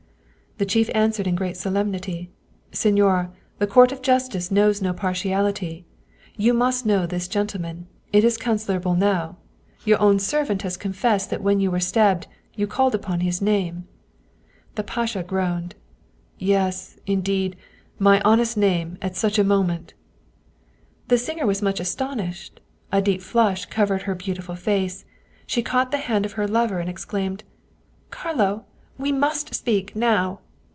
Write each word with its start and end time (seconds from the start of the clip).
The 0.57 0.65
chief 0.65 0.91
answered 0.93 1.25
in 1.25 1.33
great 1.33 1.57
solemnity:" 1.57 2.29
Signora, 2.83 3.31
the 3.57 3.65
Court 3.65 3.91
of 3.91 4.03
Justice 4.03 4.51
knows 4.51 4.79
no 4.79 4.93
partiality! 4.93 5.87
You 6.37 6.53
must 6.53 6.85
know 6.85 7.07
this 7.07 7.27
gentleman; 7.27 7.87
it 8.13 8.23
is 8.23 8.37
Councilor 8.37 8.79
Bolnau. 8.79 9.37
Your 9.85 9.99
own 9.99 10.19
servant 10.19 10.61
has 10.61 10.77
confessed 10.77 11.31
that 11.31 11.41
when 11.41 11.59
you 11.61 11.71
were 11.71 11.79
stabbed, 11.79 12.27
you 12.53 12.67
called 12.67 12.93
upon 12.93 13.21
his 13.21 13.41
name." 13.41 13.87
The 14.75 14.83
pasha 14.83 15.23
groaned:" 15.23 15.73
Yes, 16.37 16.95
indeed, 17.07 17.55
my 17.97 18.21
honest 18.21 18.55
name 18.55 18.99
at 19.01 19.15
such 19.15 19.39
a 19.39 19.43
moment!" 19.47 19.95
The 21.07 21.17
singer 21.17 21.47
was 21.47 21.63
much 21.63 21.79
astonished. 21.79 22.59
A 22.91 23.01
deep 23.01 23.23
flush 23.23 23.65
colored 23.65 24.03
her 24.03 24.13
beautiful 24.13 24.53
face, 24.55 25.05
she 25.47 25.63
caught 25.63 25.89
the 25.89 25.97
hand 26.05 26.23
of 26.23 26.33
her 26.33 26.47
lover 26.47 26.77
and' 26.79 26.89
exclaimed:" 26.89 27.43
Carlo, 28.11 28.65
we 28.99 29.11
must 29.11 29.55
speak 29.55 29.95
now 29.95 30.39